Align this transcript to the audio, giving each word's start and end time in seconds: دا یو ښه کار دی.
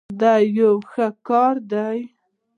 دا 0.19 0.33
یو 0.59 0.73
ښه 0.91 1.07
کار 1.27 1.55
دی. 1.71 1.99